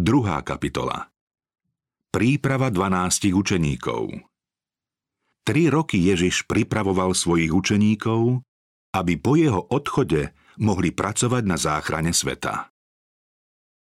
[0.00, 1.12] Druhá kapitola
[2.08, 4.16] Príprava 12 učeníkov
[5.44, 8.40] Tri roky Ježiš pripravoval svojich učeníkov,
[8.96, 12.72] aby po jeho odchode mohli pracovať na záchrane sveta.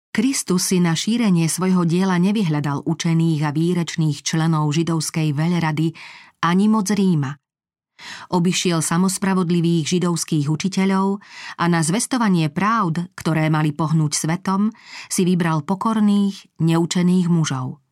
[0.08, 5.92] Kristus si na šírenie svojho diela nevyhľadal učených a výrečných členov židovskej veľrady
[6.40, 7.36] ani moc Ríma.
[8.30, 11.18] Obyšiel samospravodlivých židovských učiteľov
[11.58, 14.70] a na zvestovanie pravd, ktoré mali pohnúť svetom,
[15.10, 17.82] si vybral pokorných, neučených mužov.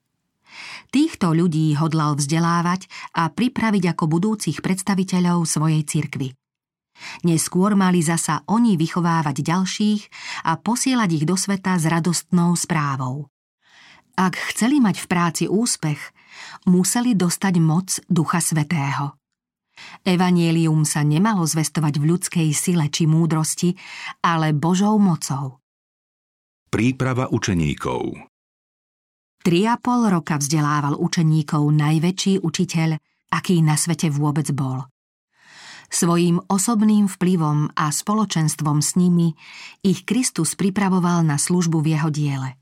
[0.89, 6.33] Týchto ľudí hodlal vzdelávať a pripraviť ako budúcich predstaviteľov svojej cirkvy.
[7.29, 10.03] Neskôr mali zasa oni vychovávať ďalších
[10.49, 13.29] a posielať ich do sveta s radostnou správou.
[14.17, 16.01] Ak chceli mať v práci úspech,
[16.65, 19.13] museli dostať moc Ducha Svetého.
[20.07, 23.75] Evanielium sa nemalo zvestovať v ľudskej sile či múdrosti,
[24.23, 25.59] ale Božou mocou.
[26.71, 28.15] Príprava učeníkov
[29.43, 32.99] Tri a pol roka vzdelával učeníkov najväčší učiteľ,
[33.35, 34.87] aký na svete vôbec bol.
[35.87, 39.35] Svojím osobným vplyvom a spoločenstvom s nimi
[39.87, 42.59] ich Kristus pripravoval na službu v jeho diele.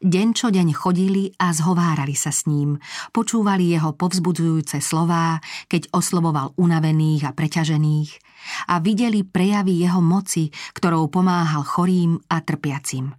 [0.00, 2.80] Deň čo deň chodili a zhovárali sa s ním,
[3.14, 5.38] počúvali jeho povzbudzujúce slová,
[5.70, 8.10] keď oslovoval unavených a preťažených
[8.72, 13.14] a videli prejavy jeho moci, ktorou pomáhal chorým a trpiacim.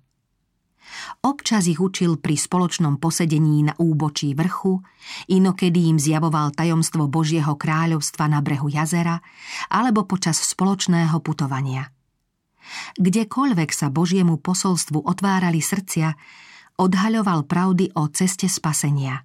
[1.24, 4.84] Občas ich učil pri spoločnom posedení na úbočí vrchu,
[5.32, 9.24] inokedy im zjavoval tajomstvo Božieho kráľovstva na brehu jazera
[9.72, 11.88] alebo počas spoločného putovania.
[12.98, 16.14] Kdekoľvek sa Božiemu posolstvu otvárali srdcia,
[16.82, 19.22] odhaľoval pravdy o ceste spasenia.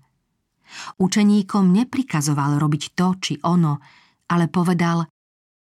[0.98, 3.78] Učeníkom neprikazoval robiť to či ono,
[4.28, 5.06] ale povedal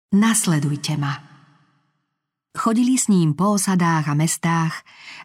[0.07, 1.13] Nasledujte ma.
[2.57, 4.73] Chodili s ním po osadách a mestách,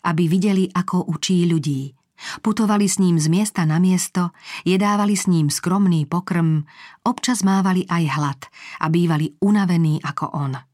[0.05, 1.97] aby videli, ako učí ľudí.
[2.45, 4.31] Putovali s ním z miesta na miesto,
[4.63, 6.69] jedávali s ním skromný pokrm,
[7.03, 8.41] občas mávali aj hlad
[8.79, 10.72] a bývali unavení ako on.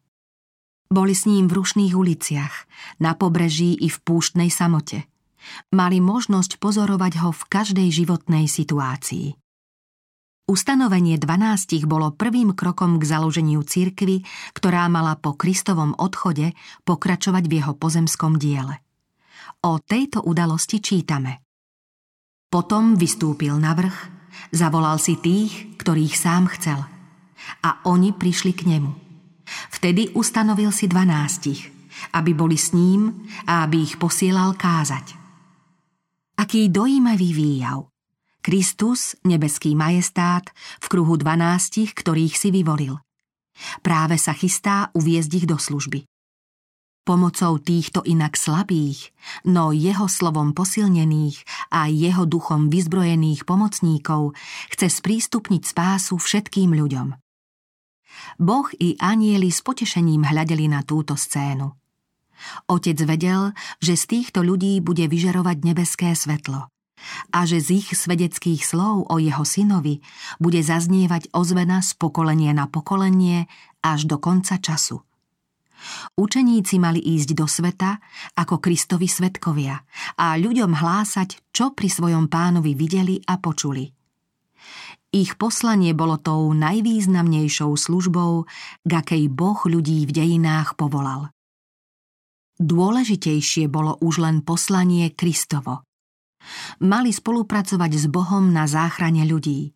[0.88, 2.64] Boli s ním v rušných uliciach,
[2.96, 5.04] na pobreží i v púštnej samote.
[5.68, 9.36] Mali možnosť pozorovať ho v každej životnej situácii.
[10.48, 14.24] Ustanovenie dvanástich bolo prvým krokom k založeniu cirkvy,
[14.56, 16.56] ktorá mala po Kristovom odchode
[16.88, 18.80] pokračovať v jeho pozemskom diele.
[19.60, 21.44] O tejto udalosti čítame.
[22.48, 23.96] Potom vystúpil na vrch,
[24.56, 26.80] zavolal si tých, ktorých sám chcel.
[27.60, 29.07] A oni prišli k nemu.
[29.72, 31.68] Vtedy ustanovil si dvanástich,
[32.14, 35.14] aby boli s ním a aby ich posielal kázať.
[36.38, 37.86] Aký dojímavý výjav–
[38.48, 40.48] Kristus, nebeský majestát,
[40.80, 42.96] v kruhu dvanástich, ktorých si vyvolil.
[43.84, 46.08] Práve sa chystá uviezť ich do služby.
[47.04, 49.12] Pomocou týchto inak slabých,
[49.44, 54.36] no jeho slovom posilnených a jeho duchom vyzbrojených pomocníkov
[54.72, 57.27] chce sprístupniť spásu všetkým ľuďom.
[58.38, 61.74] Boh i anieli s potešením hľadeli na túto scénu.
[62.70, 63.50] Otec vedel,
[63.82, 66.70] že z týchto ľudí bude vyžarovať nebeské svetlo
[67.30, 70.02] a že z ich svedeckých slov o jeho synovi
[70.42, 73.46] bude zaznievať ozvena z pokolenia na pokolenie
[73.82, 75.02] až do konca času.
[76.18, 78.02] Učeníci mali ísť do sveta
[78.34, 79.78] ako Kristovi svetkovia
[80.18, 83.97] a ľuďom hlásať, čo pri svojom pánovi videli a počuli.
[85.08, 88.44] Ich poslanie bolo tou najvýznamnejšou službou,
[88.84, 91.32] k akej Boh ľudí v dejinách povolal.
[92.60, 95.82] Dôležitejšie bolo už len poslanie Kristovo–
[96.78, 99.74] Mali spolupracovať s Bohom na záchrane ľudí.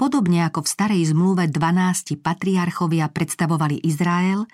[0.00, 4.48] Podobne ako v starej zmluve 12 patriarchovia predstavovali Izrael,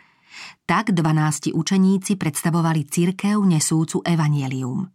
[0.67, 4.89] tak 12 učeníci predstavovali cirkev nesúcu evanielium.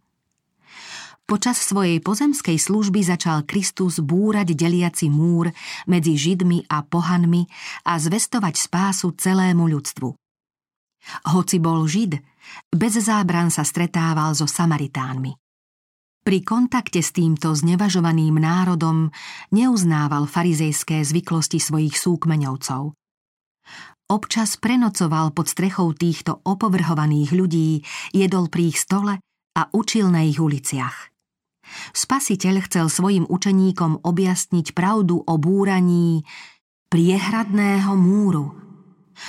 [1.28, 5.52] Počas svojej pozemskej služby začal Kristus búrať deliaci múr
[5.84, 7.44] medzi Židmi a pohanmi
[7.84, 10.08] a zvestovať spásu celému ľudstvu.
[11.28, 12.16] Hoci bol Žid,
[12.72, 15.36] bez zábran sa stretával so Samaritánmi.
[16.24, 19.12] Pri kontakte s týmto znevažovaným národom
[19.52, 22.96] neuznával farizejské zvyklosti svojich súkmeňovcov.
[24.08, 27.84] Občas prenocoval pod strechou týchto opovrhovaných ľudí,
[28.16, 29.20] jedol pri ich stole
[29.52, 31.07] a učil na ich uliciach.
[31.92, 36.24] Spasiteľ chcel svojim učeníkom objasniť pravdu o búraní
[36.88, 38.56] priehradného múru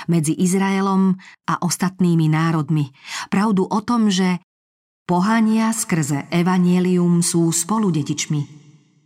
[0.06, 1.18] medzi Izraelom
[1.50, 2.94] a ostatnými národmi.
[3.28, 4.38] Pravdu o tom, že
[5.10, 8.40] Pohania skrze evanielium sú spoludetičmi,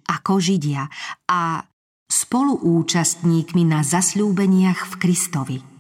[0.05, 0.85] ako Židia
[1.33, 1.65] a
[2.13, 5.74] spoluúčastníkmi na zasľúbeniach v Kristovi.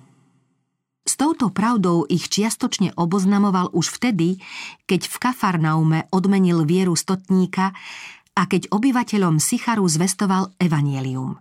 [1.14, 4.43] S touto pravdou ich čiastočne oboznamoval už vtedy,
[4.90, 7.70] keď v Kafarnaume odmenil vieru stotníka
[8.34, 11.38] a keď obyvateľom Sicharu zvestoval evanielium.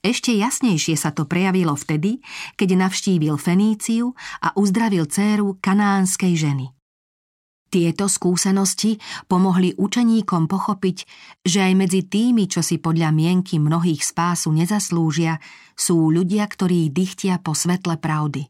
[0.00, 2.24] Ešte jasnejšie sa to prejavilo vtedy,
[2.56, 6.72] keď navštívil Feníciu a uzdravil dceru kanánskej ženy.
[7.68, 8.96] Tieto skúsenosti
[9.28, 11.04] pomohli učeníkom pochopiť,
[11.44, 15.36] že aj medzi tými, čo si podľa mienky mnohých spásu nezaslúžia,
[15.76, 18.48] sú ľudia, ktorí dychtia po svetle pravdy.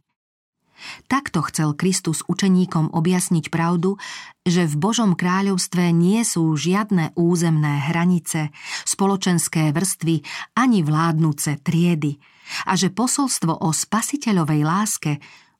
[1.06, 4.00] Takto chcel Kristus učeníkom objasniť pravdu,
[4.46, 8.54] že v Božom kráľovstve nie sú žiadne územné hranice,
[8.88, 10.24] spoločenské vrstvy
[10.56, 12.18] ani vládnuce triedy
[12.66, 15.12] a že posolstvo o spasiteľovej láske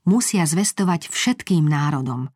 [0.08, 2.32] musia zvestovať všetkým národom.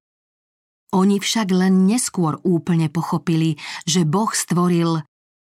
[0.95, 5.03] Oni však len neskôr úplne pochopili, že Boh stvoril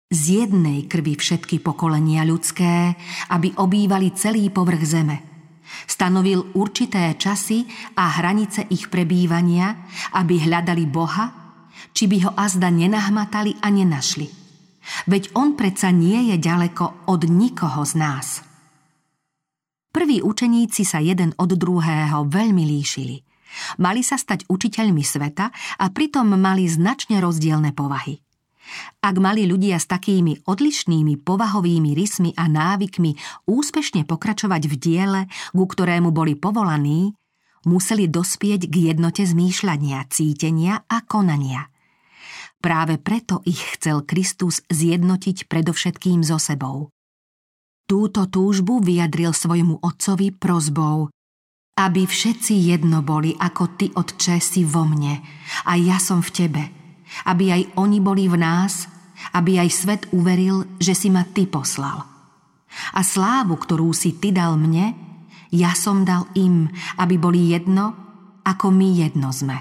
[0.10, 2.98] z jednej krvi všetky pokolenia ľudské,
[3.30, 5.35] aby obývali celý povrch zeme.
[5.84, 7.68] Stanovil určité časy
[8.00, 11.26] a hranice ich prebývania, aby hľadali Boha,
[11.92, 14.28] či by ho azda nenahmatali a nenašli.
[15.12, 18.28] Veď on predsa nie je ďaleko od nikoho z nás.
[19.92, 23.18] Prví učeníci sa jeden od druhého veľmi líšili–
[23.80, 28.25] Mali sa stať učiteľmi sveta a pritom mali značne rozdielne povahy.
[29.02, 35.22] Ak mali ľudia s takými odlišnými povahovými rysmi a návykmi úspešne pokračovať v diele,
[35.54, 37.14] ku ktorému boli povolaní,
[37.66, 41.70] museli dospieť k jednote zmýšľania, cítenia a konania.
[42.62, 46.90] Práve preto ich chcel Kristus zjednotiť predovšetkým so sebou.
[47.86, 51.14] Túto túžbu vyjadril svojmu otcovi prozbou
[51.76, 55.20] aby všetci jedno boli, ako Ty, Otče, si vo mne
[55.68, 56.85] a ja som v Tebe.
[57.24, 58.92] Aby aj oni boli v nás,
[59.32, 62.04] aby aj svet uveril, že si ma Ty poslal.
[62.92, 64.92] A slávu, ktorú si Ty dal mne,
[65.56, 66.68] ja som dal im,
[67.00, 67.96] aby boli jedno,
[68.44, 69.56] ako my jedno sme.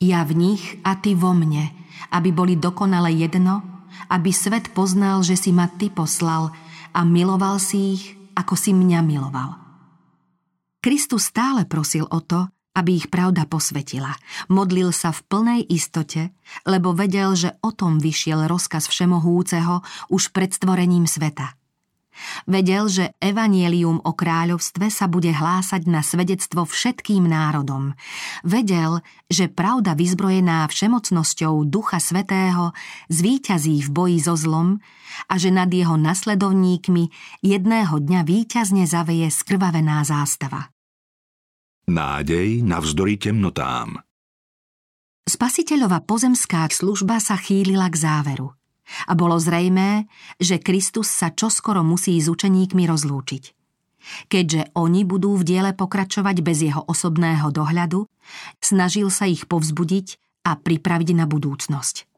[0.00, 1.68] Ja v nich a Ty vo mne,
[2.08, 3.60] aby boli dokonale jedno,
[4.08, 6.48] aby svet poznal, že si ma Ty poslal
[6.96, 9.60] a miloval si ich, ako si mňa miloval.
[10.80, 14.14] Kristus stále prosil o to, aby ich pravda posvetila.
[14.46, 16.30] Modlil sa v plnej istote,
[16.62, 21.58] lebo vedel, že o tom vyšiel rozkaz Všemohúceho už pred stvorením sveta.
[22.44, 27.96] Vedel, že evanielium o kráľovstve sa bude hlásať na svedectvo všetkým národom.
[28.44, 29.00] Vedel,
[29.30, 32.76] že pravda vyzbrojená všemocnosťou Ducha Svetého
[33.08, 34.84] zvíťazí v boji so zlom
[35.28, 37.08] a že nad jeho nasledovníkmi
[37.40, 40.68] jedného dňa víťazne zaveje skrvavená zástava.
[41.90, 43.98] Nádej navzdory temnotám
[45.26, 48.54] Spasiteľova pozemská služba sa chýlila k záveru–
[49.06, 53.44] a bolo zrejmé, že Kristus sa čoskoro musí s učeníkmi rozlúčiť.
[54.32, 58.08] Keďže oni budú v diele pokračovať bez jeho osobného dohľadu,
[58.58, 60.16] snažil sa ich povzbudiť
[60.48, 62.08] a pripraviť na budúcnosť.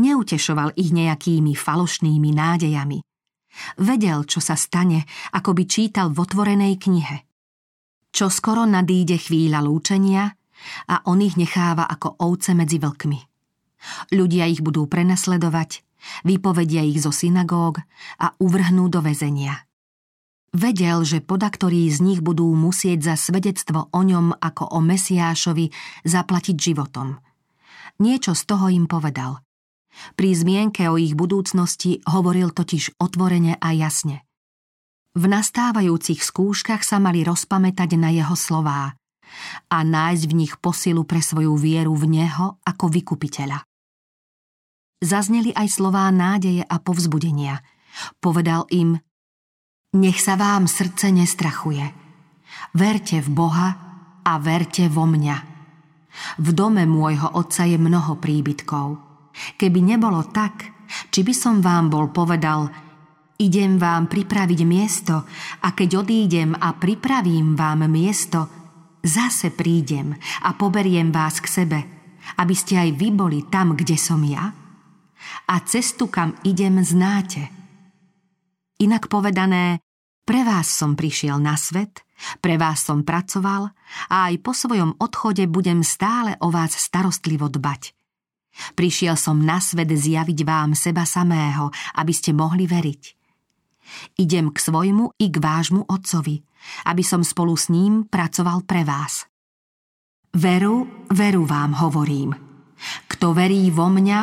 [0.00, 2.98] Neutešoval ich nejakými falošnými nádejami.
[3.78, 5.04] Vedel, čo sa stane,
[5.36, 7.33] ako by čítal v otvorenej knihe.
[8.14, 10.30] Čo skoro nadíde chvíľa lúčenia
[10.86, 13.18] a on ich necháva ako ovce medzi vlkmi.
[14.14, 15.82] Ľudia ich budú prenasledovať,
[16.22, 17.82] vypovedia ich zo synagóg
[18.22, 19.66] a uvrhnú do väzenia.
[20.54, 25.74] Vedel, že podaktorí z nich budú musieť za svedectvo o ňom ako o Mesiášovi
[26.06, 27.18] zaplatiť životom.
[27.98, 29.42] Niečo z toho im povedal.
[30.14, 34.22] Pri zmienke o ich budúcnosti hovoril totiž otvorene a jasne.
[35.14, 38.98] V nastávajúcich skúškach sa mali rozpamätať na jeho slová
[39.70, 43.62] a nájsť v nich posilu pre svoju vieru v Neho ako vykupiteľa
[45.04, 47.60] zazneli aj slová nádeje a povzbudenia.
[48.18, 48.96] Povedal im,
[49.94, 51.84] nech sa vám srdce nestrachuje.
[52.74, 53.68] Verte v Boha
[54.24, 55.36] a verte vo mňa.
[56.40, 58.98] V dome môjho otca je mnoho príbytkov.
[59.60, 60.72] Keby nebolo tak,
[61.12, 62.70] či by som vám bol povedal,
[63.38, 65.24] idem vám pripraviť miesto
[65.60, 68.46] a keď odídem a pripravím vám miesto,
[69.04, 70.14] zase prídem
[70.46, 71.78] a poberiem vás k sebe,
[72.40, 74.64] aby ste aj vy boli tam, kde som ja?
[75.48, 77.48] a cestu, kam idem, znáte.
[78.80, 79.80] Inak povedané,
[80.24, 82.00] pre vás som prišiel na svet,
[82.40, 83.68] pre vás som pracoval
[84.08, 87.92] a aj po svojom odchode budem stále o vás starostlivo dbať.
[88.78, 93.23] Prišiel som na svet zjaviť vám seba samého, aby ste mohli veriť.
[94.18, 96.40] Idem k svojmu i k vášmu otcovi,
[96.88, 99.28] aby som spolu s ním pracoval pre vás.
[100.34, 102.34] Veru, veru vám hovorím.
[103.06, 104.20] Kto verí vo mňa,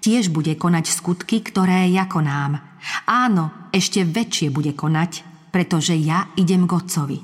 [0.00, 2.56] tiež bude konať skutky, ktoré ja konám.
[3.04, 7.18] Áno, ešte väčšie bude konať, pretože ja idem k Otcovi.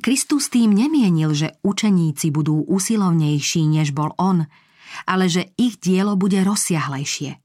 [0.00, 4.48] Kristus tým nemienil, že učeníci budú usilovnejší, než bol on,
[5.04, 7.36] ale že ich dielo bude rozsiahlejšie.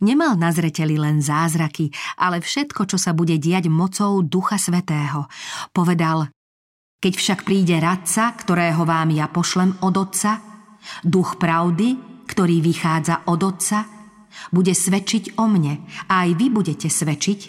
[0.00, 5.26] Nemal na zreteli len zázraky, ale všetko, čo sa bude diať mocou Ducha Svetého.
[5.74, 6.30] Povedal,
[6.98, 10.42] keď však príde radca, ktorého vám ja pošlem od Otca,
[11.06, 13.86] duch pravdy, ktorý vychádza od Otca,
[14.54, 17.40] bude svedčiť o mne a aj vy budete svedčiť,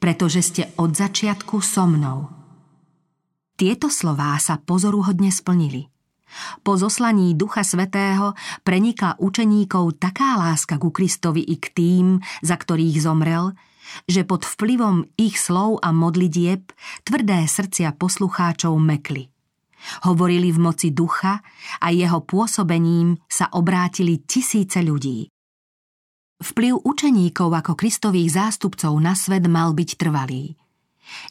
[0.00, 2.32] pretože ste od začiatku so mnou.
[3.56, 5.91] Tieto slová sa pozoruhodne splnili.
[6.62, 8.32] Po zoslaní Ducha Svetého
[8.64, 12.06] prenikla učeníkov taká láska ku Kristovi i k tým,
[12.40, 13.52] za ktorých zomrel,
[14.08, 16.72] že pod vplyvom ich slov a modlitieb
[17.04, 19.28] tvrdé srdcia poslucháčov mekli.
[20.06, 21.42] Hovorili v moci ducha
[21.82, 25.26] a jeho pôsobením sa obrátili tisíce ľudí.
[26.42, 30.54] Vplyv učeníkov ako kristových zástupcov na svet mal byť trvalý.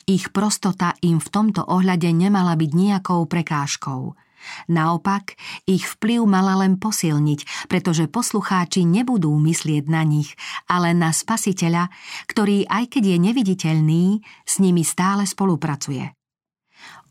[0.04, 4.02] Ich prostota im v tomto ohľade nemala byť nejakou prekážkou–
[4.70, 5.36] Naopak,
[5.68, 10.34] ich vplyv mala len posilniť, pretože poslucháči nebudú myslieť na nich,
[10.70, 11.90] ale na spasiteľa,
[12.30, 14.06] ktorý aj keď je neviditeľný,
[14.48, 16.14] s nimi stále spolupracuje.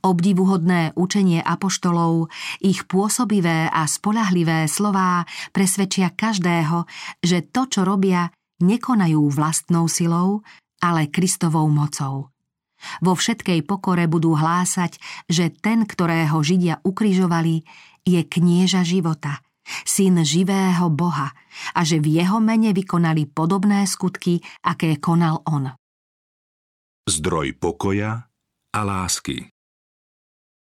[0.00, 2.32] Obdivuhodné učenie apoštolov,
[2.64, 6.88] ich pôsobivé a spolahlivé slová presvedčia každého,
[7.20, 8.32] že to, čo robia,
[8.64, 10.40] nekonajú vlastnou silou,
[10.80, 12.32] ale Kristovou mocou.
[13.00, 14.96] Vo všetkej pokore budú hlásať,
[15.26, 17.64] že ten, ktorého Židia ukrižovali,
[18.04, 19.44] je knieža života,
[19.84, 21.32] syn živého Boha
[21.76, 25.70] a že v jeho mene vykonali podobné skutky, aké konal on.
[27.08, 28.30] Zdroj pokoja
[28.70, 29.50] a lásky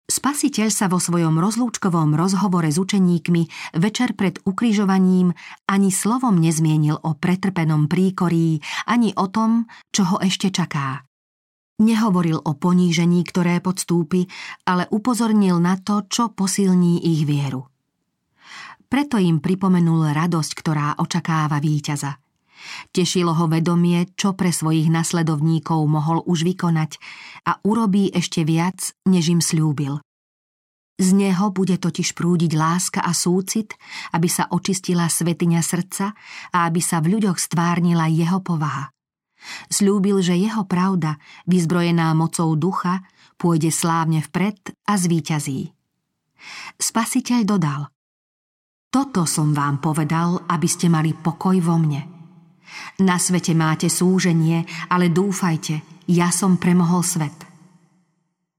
[0.04, 5.32] Spasiteľ sa vo svojom rozlúčkovom rozhovore s učeníkmi večer pred ukrižovaním
[5.64, 9.64] ani slovom nezmienil o pretrpenom príkorí, ani o tom,
[9.96, 11.08] čo ho ešte čaká.
[11.74, 14.30] Nehovoril o ponížení, ktoré podstúpi,
[14.62, 17.66] ale upozornil na to, čo posilní ich vieru.
[18.86, 22.14] Preto im pripomenul radosť, ktorá očakáva víťaza.
[22.94, 27.02] Tešilo ho vedomie, čo pre svojich nasledovníkov mohol už vykonať
[27.50, 29.98] a urobí ešte viac, než im slúbil.
[30.94, 33.74] Z neho bude totiž prúdiť láska a súcit,
[34.14, 36.14] aby sa očistila svetiňa srdca
[36.54, 38.93] a aby sa v ľuďoch stvárnila jeho povaha.
[39.68, 43.04] Sľúbil, že jeho pravda, vyzbrojená mocou ducha,
[43.36, 45.74] pôjde slávne vpred a zvíťazí.
[46.76, 47.82] Spasiteľ dodal
[48.92, 52.02] Toto som vám povedal, aby ste mali pokoj vo mne.
[53.00, 57.34] Na svete máte súženie, ale dúfajte, ja som premohol svet.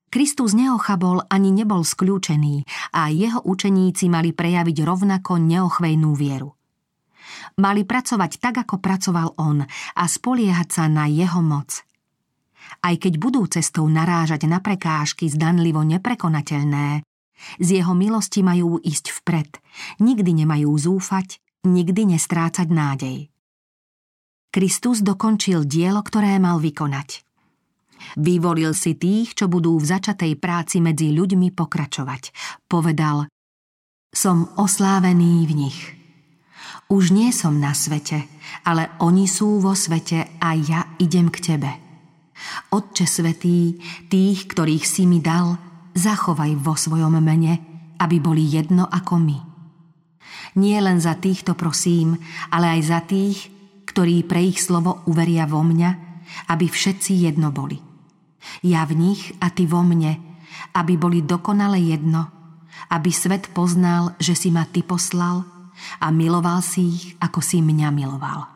[0.10, 2.64] Kristus neochabol ani nebol skľúčený
[2.96, 6.56] a jeho učeníci mali prejaviť rovnako neochvejnú vieru.
[7.60, 9.64] Mali pracovať tak, ako pracoval on
[9.96, 11.86] a spoliehať sa na jeho moc.
[12.82, 17.06] Aj keď budú cestou narážať na prekážky zdanlivo neprekonateľné,
[17.60, 19.50] z jeho milosti majú ísť vpred,
[20.00, 23.18] nikdy nemajú zúfať, nikdy nestrácať nádej.
[24.56, 27.28] Kristus dokončil dielo, ktoré mal vykonať.
[28.16, 32.32] Vyvolil si tých, čo budú v začatej práci medzi ľuďmi pokračovať.
[32.70, 33.28] Povedal,
[34.16, 36.05] som oslávený v nich.
[36.86, 38.30] Už nie som na svete,
[38.62, 41.72] ale oni sú vo svete a ja idem k tebe.
[42.70, 45.58] Otče svetý, tých, ktorých si mi dal,
[45.98, 47.58] zachovaj vo svojom mene,
[47.98, 49.38] aby boli jedno ako my.
[50.62, 52.22] Nie len za týchto prosím,
[52.54, 53.50] ale aj za tých,
[53.90, 55.90] ktorí pre ich slovo uveria vo mňa,
[56.54, 57.82] aby všetci jedno boli.
[58.62, 60.22] Ja v nich a ty vo mne,
[60.78, 62.30] aby boli dokonale jedno,
[62.94, 65.50] aby svet poznal, že si ma ty poslal–
[66.00, 68.55] a miloval si ich, ako si mňa miloval.